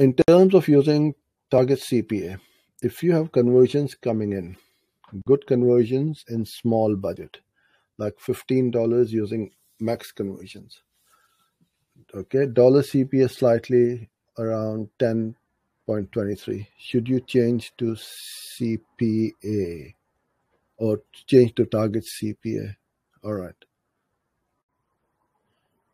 in 0.00 0.14
terms 0.14 0.54
of 0.54 0.66
using 0.66 1.14
target 1.50 1.78
CPA, 1.78 2.40
if 2.82 3.02
you 3.02 3.12
have 3.12 3.32
conversions 3.32 3.94
coming 3.94 4.32
in, 4.32 4.56
good 5.26 5.46
conversions 5.46 6.24
in 6.28 6.46
small 6.46 6.96
budget, 6.96 7.40
like 7.98 8.16
$15 8.16 9.10
using 9.10 9.50
max 9.78 10.10
conversions. 10.10 10.82
Okay, 12.14 12.46
dollar 12.46 12.82
tCPA 12.82 13.30
slightly 13.30 14.08
around 14.38 14.88
10.23. 14.98 16.66
Should 16.78 17.06
you 17.06 17.20
change 17.20 17.72
to 17.76 17.94
CPA 17.94 19.94
or 20.78 21.02
change 21.26 21.54
to 21.56 21.66
target 21.66 22.06
CPA? 22.06 22.74
All 23.22 23.34
right. 23.34 23.54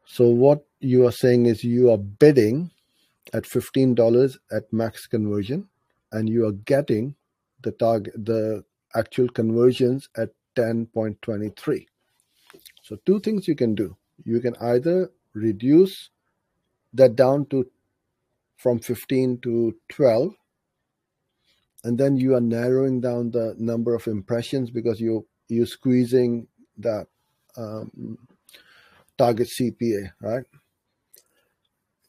So 0.04 0.28
what 0.28 0.64
you 0.78 1.08
are 1.08 1.12
saying 1.12 1.46
is 1.46 1.64
you 1.64 1.90
are 1.90 1.98
bidding 1.98 2.70
at 3.32 3.44
$15 3.44 4.38
at 4.52 4.72
max 4.72 5.06
conversion 5.06 5.68
and 6.12 6.28
you 6.28 6.46
are 6.46 6.52
getting 6.52 7.14
the 7.62 7.72
target 7.72 8.14
the 8.24 8.64
actual 8.94 9.28
conversions 9.28 10.08
at 10.16 10.30
10.23 10.56 11.86
so 12.86 12.96
two 13.04 13.18
things 13.18 13.48
you 13.48 13.56
can 13.56 13.74
do. 13.74 13.96
You 14.22 14.40
can 14.40 14.54
either 14.60 15.10
reduce 15.34 16.10
that 16.94 17.16
down 17.16 17.46
to 17.46 17.68
from 18.56 18.78
15 18.78 19.40
to 19.40 19.74
12 19.88 20.34
and 21.82 21.98
then 21.98 22.16
you 22.16 22.36
are 22.36 22.40
narrowing 22.40 23.00
down 23.00 23.32
the 23.32 23.54
number 23.58 23.94
of 23.94 24.06
impressions 24.06 24.70
because 24.70 25.00
you 25.00 25.26
you're 25.48 25.66
squeezing 25.66 26.46
that 26.78 27.06
um, 27.56 28.16
target 29.18 29.48
cpa 29.48 30.10
right 30.22 30.46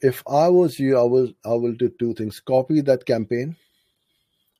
if 0.02 0.24
I 0.28 0.48
was 0.50 0.80
you, 0.80 0.98
I 0.98 1.04
will 1.04 1.32
I 1.46 1.54
will 1.54 1.74
do 1.74 1.90
two 2.00 2.14
things. 2.14 2.40
Copy 2.40 2.82
that 2.82 3.06
campaign, 3.06 3.56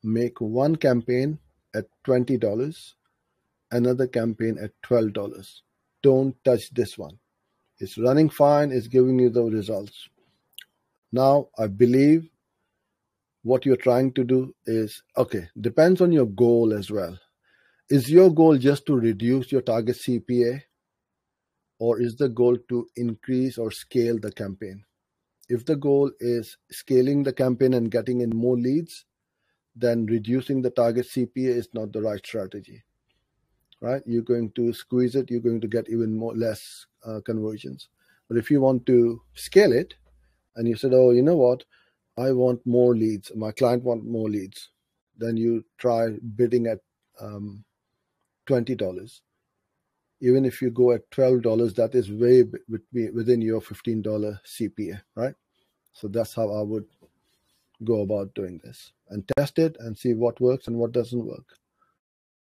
make 0.04 0.42
one 0.42 0.76
campaign 0.76 1.40
at 1.76 1.86
twenty 2.04 2.38
dollars, 2.38 2.96
another 3.72 4.08
campaign 4.08 4.58
at 4.62 4.72
twelve 4.82 5.14
dollars. 5.14 5.64
Don't 6.02 6.36
touch 6.44 6.70
this 6.72 6.98
one. 6.98 7.20
It's 7.80 7.98
running 7.98 8.30
fine, 8.30 8.72
it's 8.72 8.88
giving 8.88 9.20
you 9.20 9.30
the 9.30 9.44
results. 9.44 10.10
Now 11.12 11.50
I 11.58 11.68
believe 11.68 12.30
what 13.44 13.66
you're 13.66 13.78
trying 13.78 14.14
to 14.14 14.24
do 14.24 14.56
is 14.66 15.04
okay, 15.16 15.48
depends 15.62 16.02
on 16.02 16.12
your 16.12 16.26
goal 16.26 16.74
as 16.74 16.90
well. 16.90 17.18
Is 17.90 18.10
your 18.10 18.30
goal 18.34 18.58
just 18.58 18.86
to 18.88 18.96
reduce 18.96 19.52
your 19.52 19.62
target 19.62 19.98
CPA? 19.98 20.64
Or 21.80 22.02
is 22.02 22.16
the 22.16 22.28
goal 22.28 22.58
to 22.70 22.88
increase 22.96 23.58
or 23.58 23.70
scale 23.72 24.18
the 24.20 24.32
campaign? 24.32 24.84
If 25.50 25.66
the 25.66 25.76
goal 25.76 26.12
is 26.20 26.58
scaling 26.72 27.24
the 27.24 27.34
campaign 27.34 27.74
and 27.74 27.92
getting 27.92 28.22
in 28.22 28.30
more 28.30 28.58
leads, 28.58 29.06
then 29.76 30.06
reducing 30.06 30.62
the 30.62 30.72
target 30.72 31.06
CPA 31.06 31.56
is 31.56 31.70
not 31.74 31.94
the 31.94 32.02
right 32.02 32.26
strategy. 32.26 32.84
Right? 33.80 34.02
You're 34.06 34.24
going 34.24 34.52
to 34.52 34.74
squeeze 34.74 35.16
it, 35.16 35.30
you're 35.30 35.40
going 35.40 35.62
to 35.62 35.68
get 35.68 35.90
even 35.90 36.16
more 36.16 36.36
less 36.36 36.86
uh, 37.06 37.20
conversions. 37.26 37.90
But 38.28 38.38
if 38.38 38.50
you 38.50 38.60
want 38.60 38.86
to 38.88 39.22
scale 39.36 39.72
it 39.72 39.94
and 40.56 40.68
you 40.68 40.76
said, 40.76 40.94
oh, 40.94 41.12
you 41.12 41.22
know 41.22 41.38
what? 41.38 41.64
I 42.18 42.32
want 42.32 42.66
more 42.66 42.96
leads. 42.96 43.32
My 43.36 43.52
client 43.52 43.84
want 43.84 44.04
more 44.04 44.30
leads. 44.30 44.70
Then 45.18 45.38
you 45.38 45.64
try 45.78 46.10
bidding 46.36 46.66
at 46.68 46.80
um, 47.22 47.64
$20 48.48 49.22
even 50.20 50.46
if 50.46 50.62
you 50.62 50.70
go 50.70 50.92
at 50.92 51.10
$12 51.12 51.76
that 51.76 51.96
is 51.96 52.12
way 52.12 52.44
within 52.90 53.42
your 53.42 53.62
$15 53.62 54.40
cpa 54.46 55.02
right? 55.16 55.36
So 55.94 56.08
that's 56.08 56.34
how 56.34 56.52
i 56.52 56.62
would 56.62 56.86
go 57.84 58.02
about 58.02 58.34
doing 58.34 58.60
this 58.64 58.92
and 59.10 59.28
test 59.38 59.60
it 59.60 59.78
and 59.80 59.98
see 59.98 60.14
what 60.14 60.40
works 60.42 60.68
and 60.68 60.78
what 60.78 60.92
doesn't 60.92 61.26
work 61.26 61.46